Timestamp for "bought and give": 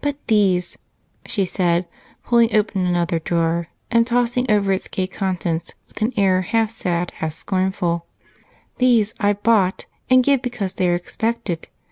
9.32-10.42